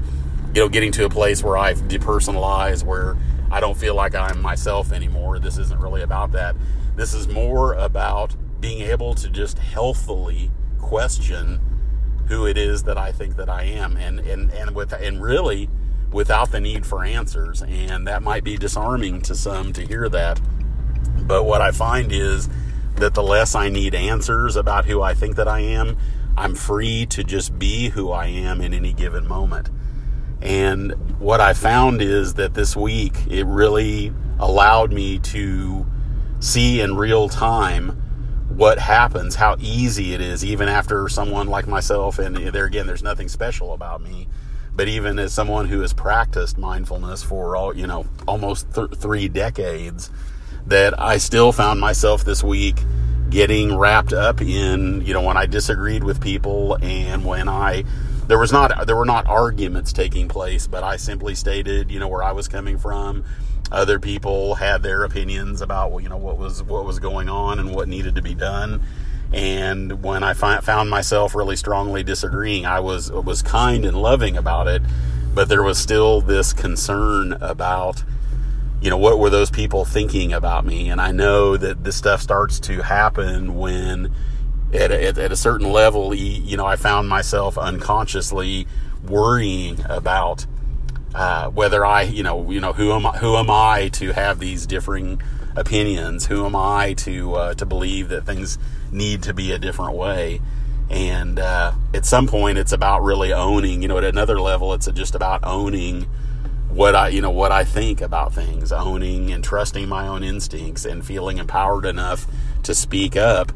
you 0.55 0.63
know, 0.63 0.69
getting 0.69 0.93
to 0.93 1.05
a 1.05 1.11
place 1.11 1.43
where 1.43 1.57
I 1.57 1.75
depersonalize 1.75 2.85
where 2.85 3.17
I 3.51 3.61
don't 3.61 3.77
feel 3.77 3.95
like 3.95 4.15
I'm 4.15 4.41
myself 4.41 4.93
anymore. 4.93 5.39
This 5.39 5.59
isn't 5.59 5.81
really 5.81 6.03
about 6.03 6.33
that. 6.33 6.57
This 6.97 7.15
is 7.15 7.27
more 7.29 7.75
about 7.75 8.35
being 8.61 8.83
able 8.83 9.15
to 9.15 9.29
just 9.29 9.59
healthfully 9.59 10.51
question 10.79 11.61
who 12.29 12.47
it 12.47 12.57
is 12.57 12.85
that 12.85 12.97
I 12.97 13.13
think 13.13 13.37
that 13.37 13.49
I 13.49 13.65
am 13.65 13.97
and, 13.97 14.21
and, 14.21 14.51
and 14.53 14.75
with, 14.75 14.93
and 14.93 15.23
really 15.23 15.69
without 16.13 16.53
the 16.53 16.61
need 16.61 16.87
for 16.87 17.05
answers. 17.05 17.63
And 17.63 18.07
that 18.07 18.23
might 18.23 18.45
be 18.45 18.57
disarming 18.57 19.23
to 19.23 19.35
some 19.35 19.73
to 19.73 19.87
hear 19.87 20.09
that 20.09 20.41
but 21.31 21.45
what 21.45 21.61
I 21.61 21.71
find 21.71 22.13
is 22.13 22.49
that 22.97 23.15
the 23.15 23.23
less 23.23 23.55
I 23.55 23.69
need 23.69 23.95
answers 23.95 24.57
about 24.57 24.85
who 24.85 25.01
I 25.01 25.15
think 25.15 25.37
that 25.37 25.49
I 25.49 25.61
am, 25.61 25.97
I'm 26.37 26.55
free 26.55 27.07
to 27.07 27.23
just 27.23 27.59
be 27.59 27.91
who 27.91 28.11
I 28.11 28.27
am 28.27 28.61
in 28.61 28.75
any 28.75 28.93
given 28.93 29.27
moment. 29.27 29.71
And 30.43 31.21
what 31.21 31.41
I 31.41 31.53
found 31.53 32.03
is 32.03 32.35
that 32.35 32.55
this 32.55 32.77
week 32.77 33.15
it 33.29 33.45
really 33.45 34.13
allowed 34.39 34.93
me 34.93 35.19
to 35.21 35.87
see 36.41 36.81
in 36.81 36.97
real 36.97 37.29
time 37.29 38.03
what 38.61 38.79
happens, 38.79 39.37
how 39.37 39.57
easy 39.59 40.13
it 40.13 40.21
is, 40.21 40.45
even 40.45 40.69
after 40.69 41.09
someone 41.09 41.47
like 41.47 41.67
myself, 41.67 42.19
and 42.19 42.37
there 42.37 42.67
again, 42.67 42.87
there's 42.87 43.03
nothing 43.03 43.27
special 43.27 43.73
about 43.73 44.03
me, 44.03 44.29
but 44.77 44.87
even 44.87 45.19
as 45.19 45.33
someone 45.33 45.67
who 45.67 45.81
has 45.81 45.95
practiced 45.95 46.59
mindfulness 46.59 47.23
for 47.23 47.57
all, 47.57 47.75
you 47.75 47.87
know, 47.87 48.05
almost 48.29 48.71
th- 48.75 48.91
three 48.97 49.29
decades, 49.29 50.11
that 50.67 51.01
I 51.01 51.17
still 51.17 51.53
found 51.53 51.81
myself 51.81 52.23
this 52.23 52.45
week 52.45 52.77
getting 53.31 53.79
wrapped 53.79 54.13
up 54.13 54.43
in, 54.43 55.07
you 55.07 55.15
know, 55.15 55.23
when 55.23 55.39
I 55.39 55.47
disagreed 55.47 56.05
with 56.05 56.21
people 56.21 56.77
and 56.83 57.25
when 57.25 57.49
I 57.49 57.85
there 58.27 58.39
was 58.39 58.53
not 58.53 58.87
there 58.87 58.95
were 58.95 59.07
not 59.07 59.27
arguments 59.27 59.91
taking 59.91 60.29
place, 60.29 60.67
but 60.67 60.85
I 60.85 60.99
simply 60.99 61.35
stated, 61.35 61.91
you 61.91 61.99
know, 61.99 62.09
where 62.09 62.23
I 62.23 62.33
was 62.33 62.47
coming 62.47 62.77
from. 62.77 63.25
Other 63.73 63.99
people 63.99 64.57
had 64.57 64.83
their 64.83 65.05
opinions 65.05 65.61
about, 65.61 65.97
you 65.99 66.09
know, 66.09 66.17
what 66.17 66.39
was 66.39 66.63
what 66.63 66.85
was 66.85 66.99
going 66.99 67.29
on 67.29 67.59
and 67.59 67.75
what 67.75 67.89
needed 67.89 68.15
to 68.17 68.23
be 68.23 68.35
done. 68.35 68.83
And 69.33 70.03
when 70.03 70.25
I 70.25 70.35
found 70.35 70.91
myself 70.91 71.35
really 71.35 71.57
strongly 71.57 72.03
disagreeing, 72.03 72.67
I 72.67 72.81
was 72.81 73.13
was 73.13 73.43
kind 73.43 73.85
and 73.85 73.97
loving 73.97 74.37
about 74.37 74.67
it, 74.67 74.83
but 75.35 75.49
there 75.49 75.63
was 75.63 75.79
still 75.79 76.21
this 76.21 76.53
concern 76.53 77.35
about 77.35 78.03
you 78.81 78.89
know, 78.89 78.97
what 78.97 79.19
were 79.19 79.29
those 79.29 79.51
people 79.51 79.85
thinking 79.85 80.33
about 80.33 80.65
me? 80.65 80.89
And 80.89 81.01
I 81.01 81.13
know 81.13 81.57
that 81.57 81.85
this 81.85 81.97
stuff 81.97 82.23
starts 82.23 82.59
to 82.61 82.81
happen 82.81 83.57
when 83.57 84.11
at 84.73 84.91
a, 84.91 85.09
at 85.09 85.33
a 85.33 85.37
certain 85.37 85.71
level, 85.71 86.15
you 86.15 86.57
know, 86.57 86.65
I 86.65 86.77
found 86.77 87.09
myself 87.09 87.59
unconsciously 87.59 88.67
worrying 89.07 89.85
about 89.89 90.47
uh, 91.15 91.51
whether 91.51 91.85
I, 91.85 92.03
you 92.03 92.23
know, 92.23 92.51
you 92.51 92.61
know, 92.61 92.73
who 92.73 92.93
am 92.93 93.07
I, 93.07 93.19
who 93.19 93.37
am 93.37 93.51
I 93.51 93.89
to 93.95 94.13
have 94.13 94.39
these 94.39 94.67
differing 94.67 95.21
opinions? 95.57 96.27
Who 96.27 96.47
am 96.47 96.55
I 96.55 96.95
to 96.99 97.35
uh, 97.35 97.55
to 97.55 97.67
believe 97.67 98.09
that 98.09 98.27
things 98.27 98.59
need 98.93 99.23
to 99.25 99.35
be 99.35 99.53
a 99.53 99.59
different 99.59 99.95
way? 99.95 100.41
And 100.89 101.39
uh, 101.39 101.73
at 101.95 102.05
some 102.05 102.27
point, 102.27 102.59
it's 102.59 102.73
about 102.73 103.03
really 103.03 103.33
owning. 103.33 103.83
You 103.83 103.89
know, 103.89 103.99
at 103.99 104.05
another 104.05 104.41
level, 104.41 104.73
it's 104.75 104.91
just 104.91 105.15
about 105.15 105.41
owning 105.45 106.07
what 106.69 106.95
I, 106.95 107.09
you 107.09 107.21
know, 107.21 107.31
what 107.31 107.53
I 107.53 107.65
think 107.65 108.01
about 108.01 108.33
things, 108.33 108.73
owning 108.73 109.31
and 109.33 109.43
trusting 109.43 109.89
my 109.89 110.07
own 110.07 110.23
instincts 110.23 110.85
and 110.85 111.05
feeling 111.05 111.39
empowered 111.39 111.85
enough 111.85 112.27
to 112.65 112.75
speak 112.75 113.17
up. 113.17 113.53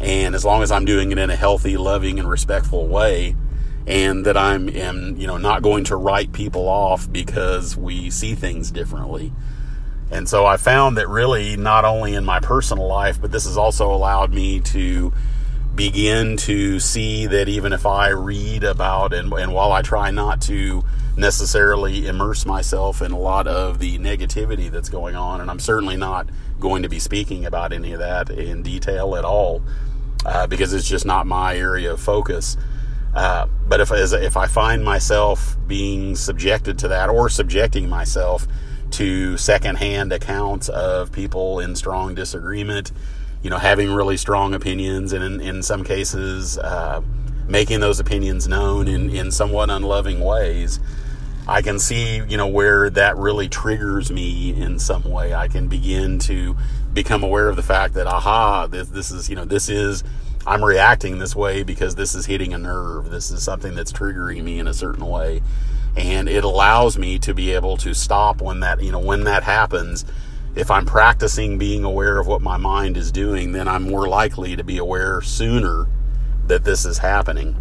And 0.00 0.34
as 0.34 0.44
long 0.44 0.62
as 0.62 0.72
I'm 0.72 0.84
doing 0.84 1.12
it 1.12 1.18
in 1.18 1.30
a 1.30 1.36
healthy, 1.36 1.76
loving, 1.76 2.18
and 2.18 2.28
respectful 2.28 2.86
way, 2.86 3.36
and 3.86 4.24
that 4.26 4.36
I'm, 4.36 4.68
am, 4.68 5.16
you 5.16 5.26
know, 5.26 5.36
not 5.36 5.62
going 5.62 5.84
to 5.84 5.96
write 5.96 6.32
people 6.32 6.68
off 6.68 7.10
because 7.10 7.76
we 7.76 8.10
see 8.10 8.34
things 8.34 8.70
differently. 8.70 9.32
And 10.10 10.28
so 10.28 10.44
I 10.44 10.56
found 10.56 10.96
that 10.96 11.08
really 11.08 11.56
not 11.56 11.84
only 11.84 12.14
in 12.14 12.24
my 12.24 12.40
personal 12.40 12.86
life, 12.86 13.20
but 13.20 13.30
this 13.30 13.44
has 13.44 13.56
also 13.56 13.92
allowed 13.92 14.32
me 14.32 14.60
to 14.60 15.12
begin 15.74 16.36
to 16.36 16.80
see 16.80 17.26
that 17.26 17.48
even 17.48 17.72
if 17.72 17.86
I 17.86 18.08
read 18.08 18.64
about 18.64 19.12
and, 19.14 19.32
and 19.32 19.52
while 19.52 19.72
I 19.72 19.82
try 19.82 20.10
not 20.10 20.40
to 20.42 20.84
necessarily 21.16 22.06
immerse 22.06 22.44
myself 22.44 23.02
in 23.02 23.12
a 23.12 23.18
lot 23.18 23.46
of 23.46 23.78
the 23.78 23.98
negativity 23.98 24.70
that's 24.70 24.88
going 24.88 25.14
on. 25.14 25.40
And 25.40 25.50
I'm 25.50 25.60
certainly 25.60 25.96
not 25.96 26.28
going 26.58 26.82
to 26.82 26.88
be 26.88 26.98
speaking 26.98 27.46
about 27.46 27.72
any 27.72 27.92
of 27.92 28.00
that 28.00 28.30
in 28.30 28.62
detail 28.62 29.16
at 29.16 29.24
all 29.24 29.62
uh, 30.24 30.46
because 30.46 30.72
it's 30.72 30.88
just 30.88 31.06
not 31.06 31.26
my 31.26 31.56
area 31.56 31.92
of 31.92 32.00
focus. 32.00 32.56
Uh, 33.14 33.46
but 33.66 33.80
if 33.80 33.90
if 33.92 34.36
I 34.36 34.46
find 34.46 34.84
myself 34.84 35.56
being 35.66 36.14
subjected 36.14 36.78
to 36.80 36.88
that 36.88 37.08
or 37.08 37.28
subjecting 37.28 37.88
myself 37.88 38.46
to 38.92 39.36
secondhand 39.36 40.12
accounts 40.12 40.68
of 40.68 41.12
people 41.12 41.60
in 41.60 41.74
strong 41.76 42.14
disagreement, 42.14 42.92
you 43.42 43.50
know, 43.50 43.58
having 43.58 43.92
really 43.92 44.16
strong 44.16 44.54
opinions, 44.54 45.12
and 45.12 45.24
in, 45.24 45.40
in 45.40 45.62
some 45.62 45.84
cases, 45.84 46.58
uh, 46.58 47.00
making 47.48 47.80
those 47.80 47.98
opinions 47.98 48.46
known 48.46 48.86
in, 48.86 49.10
in 49.10 49.30
somewhat 49.30 49.70
unloving 49.70 50.20
ways, 50.20 50.78
I 51.48 51.62
can 51.62 51.78
see, 51.78 52.16
you 52.28 52.36
know, 52.36 52.46
where 52.46 52.90
that 52.90 53.16
really 53.16 53.48
triggers 53.48 54.10
me 54.10 54.50
in 54.50 54.78
some 54.78 55.04
way. 55.04 55.34
I 55.34 55.48
can 55.48 55.68
begin 55.68 56.18
to 56.20 56.56
become 56.92 57.22
aware 57.22 57.48
of 57.48 57.56
the 57.56 57.62
fact 57.62 57.94
that, 57.94 58.06
aha, 58.06 58.66
this, 58.66 58.88
this 58.88 59.10
is, 59.10 59.28
you 59.28 59.36
know, 59.36 59.44
this 59.44 59.68
is 59.68 60.02
I'm 60.46 60.64
reacting 60.64 61.18
this 61.18 61.36
way 61.36 61.62
because 61.62 61.94
this 61.94 62.14
is 62.14 62.26
hitting 62.26 62.54
a 62.54 62.58
nerve. 62.58 63.10
This 63.10 63.30
is 63.30 63.42
something 63.42 63.74
that's 63.74 63.92
triggering 63.92 64.42
me 64.42 64.58
in 64.58 64.66
a 64.66 64.74
certain 64.74 65.06
way. 65.06 65.42
And 65.96 66.28
it 66.28 66.44
allows 66.44 66.96
me 66.96 67.18
to 67.20 67.34
be 67.34 67.52
able 67.52 67.76
to 67.78 67.94
stop 67.94 68.40
when 68.40 68.60
that, 68.60 68.82
you 68.82 68.90
know, 68.90 69.00
when 69.00 69.24
that 69.24 69.42
happens. 69.42 70.04
If 70.54 70.70
I'm 70.70 70.86
practicing 70.86 71.58
being 71.58 71.84
aware 71.84 72.18
of 72.18 72.26
what 72.26 72.40
my 72.40 72.56
mind 72.56 72.96
is 72.96 73.12
doing, 73.12 73.52
then 73.52 73.68
I'm 73.68 73.82
more 73.82 74.08
likely 74.08 74.56
to 74.56 74.64
be 74.64 74.78
aware 74.78 75.20
sooner 75.20 75.86
that 76.46 76.64
this 76.64 76.84
is 76.84 76.98
happening. 76.98 77.56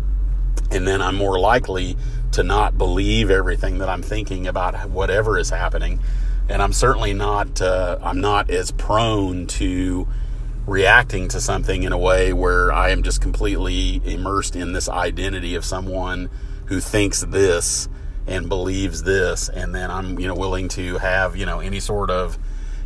And 0.72 0.88
then 0.88 1.02
I'm 1.02 1.16
more 1.16 1.40
likely 1.40 1.98
to 2.32 2.44
not 2.44 2.78
believe 2.78 3.30
everything 3.30 3.80
that 3.80 3.90
I'm 3.90 4.04
thinking 4.04 4.48
about 4.48 4.90
whatever 4.90 5.38
is 5.38 5.50
happening. 5.50 6.00
And 6.50 6.62
I'm 6.62 6.74
certainly 6.74 7.14
not, 7.14 7.62
uh, 7.62 8.00
I'm 8.02 8.20
not 8.20 8.50
as 8.50 8.72
prone 8.72 9.48
to 9.48 10.08
reacting 10.66 11.28
to 11.30 11.42
something 11.42 11.84
in 11.84 11.92
a 11.92 11.98
way 11.98 12.34
where 12.34 12.72
I 12.72 12.90
am 12.90 13.04
just 13.04 13.22
completely 13.22 14.02
immersed 14.04 14.56
in 14.56 14.74
this 14.74 14.90
identity 14.90 15.56
of 15.56 15.64
someone 15.64 16.30
who 16.66 16.80
thinks 16.80 17.22
this 17.22 17.88
and 18.28 18.48
believes 18.48 19.04
this. 19.04 19.50
And 19.50 19.74
then 19.74 19.90
I'm 19.90 20.20
you 20.20 20.28
know 20.28 20.36
willing 20.36 20.68
to 20.70 20.98
have 20.98 21.36
you 21.36 21.46
know 21.46 21.60
any 21.60 21.80
sort 21.80 22.10
of 22.10 22.38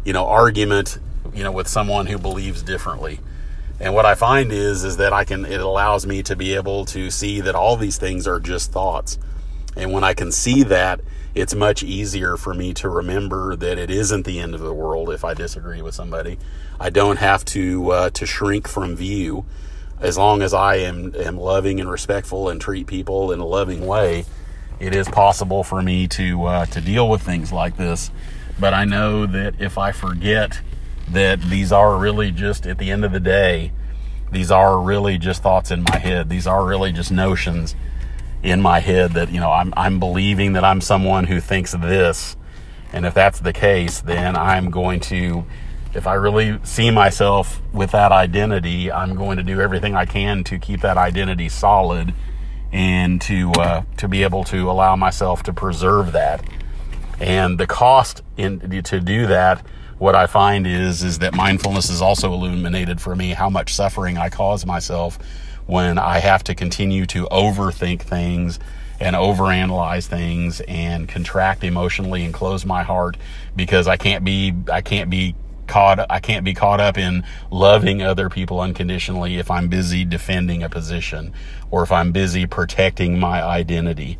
you 0.05 0.13
know 0.13 0.27
argument 0.27 0.99
you 1.33 1.43
know 1.43 1.51
with 1.51 1.67
someone 1.67 2.05
who 2.05 2.17
believes 2.17 2.63
differently. 2.63 3.19
And 3.79 3.93
what 3.93 4.05
I 4.05 4.15
find 4.15 4.51
is 4.51 4.83
is 4.83 4.97
that 4.97 5.11
I 5.11 5.25
can 5.25 5.45
it 5.45 5.59
allows 5.59 6.05
me 6.05 6.23
to 6.23 6.35
be 6.35 6.55
able 6.55 6.85
to 6.85 7.11
see 7.11 7.41
that 7.41 7.55
all 7.55 7.75
these 7.75 7.97
things 7.97 8.27
are 8.27 8.39
just 8.39 8.71
thoughts. 8.71 9.17
And 9.75 9.91
when 9.91 10.03
I 10.03 10.13
can 10.13 10.31
see 10.31 10.63
that 10.63 11.01
it's 11.35 11.55
much 11.55 11.81
easier 11.81 12.37
for 12.37 12.53
me 12.53 12.73
to 12.75 12.89
remember 12.89 13.55
that 13.55 13.77
it 13.79 13.89
isn't 13.89 14.25
the 14.25 14.39
end 14.39 14.53
of 14.53 14.61
the 14.61 14.73
world 14.73 15.09
if 15.09 15.25
I 15.25 15.33
disagree 15.33 15.81
with 15.81 15.95
somebody. 15.95 16.37
I 16.79 16.89
don't 16.89 17.17
have 17.17 17.43
to 17.45 17.91
uh, 17.91 18.09
to 18.11 18.25
shrink 18.25 18.67
from 18.67 18.95
view 18.95 19.45
as 19.99 20.17
long 20.17 20.41
as 20.41 20.53
I 20.53 20.75
am 20.75 21.15
am 21.15 21.39
loving 21.39 21.79
and 21.79 21.89
respectful 21.89 22.49
and 22.49 22.61
treat 22.61 22.85
people 22.87 23.31
in 23.31 23.39
a 23.39 23.45
loving 23.45 23.85
way. 23.85 24.25
It 24.79 24.95
is 24.95 25.07
possible 25.07 25.63
for 25.63 25.81
me 25.81 26.07
to 26.09 26.45
uh, 26.45 26.65
to 26.67 26.81
deal 26.81 27.09
with 27.09 27.21
things 27.21 27.51
like 27.51 27.77
this, 27.77 28.11
but 28.59 28.73
I 28.73 28.85
know 28.85 29.25
that 29.25 29.59
if 29.59 29.77
I 29.77 29.91
forget 29.91 30.61
that 31.09 31.41
these 31.41 31.71
are 31.71 31.97
really 31.97 32.31
just 32.31 32.67
at 32.67 32.77
the 32.77 32.91
end 32.91 33.05
of 33.05 33.11
the 33.11 33.19
day, 33.19 33.71
these 34.31 34.51
are 34.51 34.79
really 34.79 35.17
just 35.17 35.41
thoughts 35.41 35.71
in 35.71 35.83
my 35.83 35.97
head. 35.97 36.29
These 36.29 36.45
are 36.45 36.63
really 36.63 36.91
just 36.91 37.11
notions 37.11 37.75
in 38.43 38.61
my 38.61 38.79
head 38.79 39.13
that 39.13 39.31
you 39.31 39.39
know 39.39 39.51
I'm 39.51 39.73
I'm 39.75 39.99
believing 39.99 40.53
that 40.53 40.63
I'm 40.63 40.81
someone 40.81 41.25
who 41.25 41.39
thinks 41.39 41.71
this, 41.71 42.35
and 42.91 43.05
if 43.05 43.13
that's 43.13 43.39
the 43.39 43.53
case, 43.53 44.01
then 44.01 44.35
I'm 44.35 44.69
going 44.69 44.99
to. 45.01 45.45
If 45.95 46.07
I 46.07 46.15
really 46.15 46.59
see 46.63 46.89
myself 46.89 47.61
with 47.71 47.91
that 47.91 48.11
identity, 48.11 48.91
I'm 48.91 49.15
going 49.15 49.37
to 49.37 49.43
do 49.43 49.61
everything 49.61 49.95
I 49.95 50.05
can 50.05 50.43
to 50.45 50.57
keep 50.57 50.81
that 50.81 50.97
identity 50.97 51.49
solid 51.49 52.15
and 52.71 53.21
to 53.21 53.51
uh, 53.51 53.83
to 53.97 54.07
be 54.07 54.23
able 54.23 54.43
to 54.45 54.69
allow 54.69 54.95
myself 54.95 55.43
to 55.43 55.53
preserve 55.53 56.11
that. 56.13 56.43
And 57.19 57.59
the 57.59 57.67
cost 57.67 58.23
in 58.35 58.81
to 58.83 58.99
do 58.99 59.27
that, 59.27 59.65
what 59.99 60.15
I 60.15 60.25
find 60.25 60.65
is 60.65 61.03
is 61.03 61.19
that 61.19 61.35
mindfulness 61.35 61.89
is 61.89 62.01
also 62.01 62.33
illuminated 62.33 62.99
for 62.99 63.15
me 63.15 63.29
how 63.29 63.49
much 63.49 63.73
suffering 63.73 64.17
I 64.17 64.29
cause 64.29 64.65
myself 64.65 65.19
when 65.65 65.97
I 65.97 66.19
have 66.19 66.43
to 66.45 66.55
continue 66.55 67.05
to 67.07 67.25
overthink 67.25 68.01
things 68.01 68.59
and 68.99 69.15
overanalyze 69.15 70.07
things 70.07 70.61
and 70.61 71.07
contract 71.07 71.63
emotionally 71.63 72.23
and 72.23 72.33
close 72.33 72.65
my 72.65 72.83
heart 72.83 73.17
because 73.55 73.87
I 73.87 73.97
can't 73.97 74.23
be 74.23 74.53
I 74.71 74.81
can't 74.81 75.09
be 75.09 75.35
caught 75.67 76.05
I 76.09 76.19
can't 76.19 76.45
be 76.45 76.53
caught 76.53 76.79
up 76.79 76.97
in 76.97 77.23
loving 77.49 78.01
other 78.01 78.29
people 78.29 78.61
unconditionally 78.61 79.37
if 79.37 79.49
I'm 79.49 79.67
busy 79.67 80.05
defending 80.05 80.63
a 80.63 80.69
position 80.69 81.33
or 81.71 81.83
if 81.83 81.91
I'm 81.91 82.11
busy 82.11 82.45
protecting 82.45 83.19
my 83.19 83.41
identity. 83.41 84.17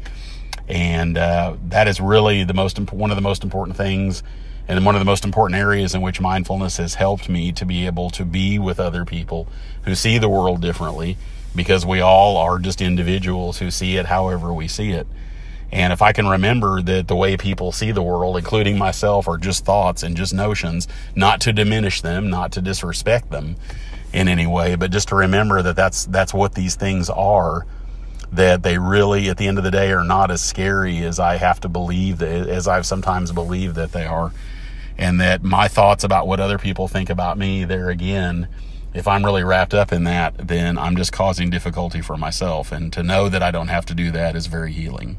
And 0.68 1.18
uh, 1.18 1.58
that 1.70 1.88
is 1.88 2.00
really 2.00 2.44
the 2.44 2.54
most 2.54 2.80
one 2.92 3.12
of 3.12 3.16
the 3.16 3.22
most 3.22 3.44
important 3.44 3.78
things 3.78 4.24
and 4.68 4.86
one 4.86 4.96
of 4.96 5.00
the 5.00 5.06
most 5.06 5.26
important 5.26 5.60
areas 5.60 5.94
in 5.94 6.02
which 6.02 6.22
mindfulness 6.22 6.78
has 6.78 6.96
helped 6.96 7.28
me 7.28 7.52
to 7.52 7.66
be 7.66 7.86
able 7.86 8.10
to 8.12 8.24
be 8.24 8.58
with 8.58 8.80
other 8.80 9.04
people 9.04 9.48
who 9.84 9.94
see 9.94 10.18
the 10.18 10.30
world 10.30 10.62
differently 10.62 11.18
because 11.56 11.86
we 11.86 12.02
all 12.02 12.38
are 12.38 12.60
just 12.60 12.82
individuals 12.82 13.60
who 13.60 13.72
see 13.72 13.98
it 13.98 14.06
however 14.08 14.54
we 14.54 14.68
see 14.68 14.92
it. 14.92 15.08
And 15.72 15.92
if 15.92 16.04
I 16.04 16.14
can 16.14 16.28
remember 16.28 16.84
that 16.84 17.08
the 17.08 17.16
way 17.16 17.36
people 17.36 17.72
see 17.72 17.92
the 17.92 18.04
world, 18.04 18.38
including 18.38 18.78
myself, 18.78 19.28
are 19.28 19.38
just 19.38 19.66
thoughts 19.66 20.04
and 20.04 20.16
just 20.16 20.32
notions, 20.32 20.88
not 21.16 21.42
to 21.42 21.54
diminish 21.54 22.02
them, 22.02 22.30
not 22.30 22.52
to 22.52 22.62
disrespect 22.62 23.32
them 23.32 23.56
in 24.14 24.28
any 24.28 24.46
way, 24.46 24.76
but 24.76 24.92
just 24.92 25.08
to 25.08 25.16
remember 25.16 25.64
that 25.64 25.76
that's, 25.76 26.06
that's 26.06 26.32
what 26.32 26.54
these 26.54 26.76
things 26.76 27.10
are, 27.10 27.66
that 28.32 28.62
they 28.62 28.78
really, 28.78 29.30
at 29.30 29.38
the 29.38 29.48
end 29.48 29.58
of 29.58 29.64
the 29.64 29.72
day, 29.72 29.92
are 29.92 30.04
not 30.04 30.30
as 30.30 30.44
scary 30.44 31.00
as 31.00 31.20
I 31.20 31.38
have 31.38 31.60
to 31.62 31.70
believe, 31.70 32.22
as 32.22 32.68
I've 32.68 32.86
sometimes 32.86 33.32
believed 33.32 33.76
that 33.76 33.94
they 33.94 34.06
are. 34.06 34.32
And 34.96 35.20
that 35.22 35.44
my 35.44 35.68
thoughts 35.68 36.04
about 36.04 36.28
what 36.28 36.40
other 36.40 36.60
people 36.60 36.88
think 36.88 37.10
about 37.10 37.36
me, 37.36 37.64
there 37.64 37.90
again, 37.90 38.48
if 38.94 39.08
I'm 39.08 39.26
really 39.26 39.44
wrapped 39.44 39.74
up 39.74 39.92
in 39.92 40.04
that, 40.04 40.48
then 40.48 40.78
I'm 40.78 40.96
just 40.96 41.12
causing 41.12 41.50
difficulty 41.50 42.02
for 42.02 42.18
myself. 42.18 42.72
And 42.72 42.94
to 42.94 43.04
know 43.04 43.30
that 43.30 43.42
I 43.42 43.52
don't 43.52 43.70
have 43.70 43.86
to 43.88 43.94
do 43.94 44.12
that 44.12 44.36
is 44.36 44.48
very 44.48 44.72
healing. 44.72 45.18